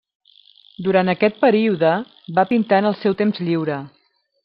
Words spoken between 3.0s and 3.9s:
seu temps lliure.